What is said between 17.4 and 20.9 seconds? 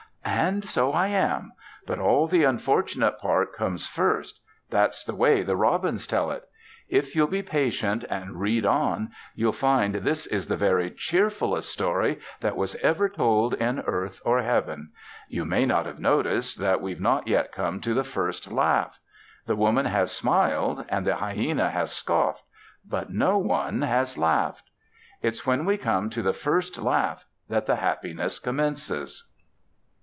come to the first laugh. The Woman has smiled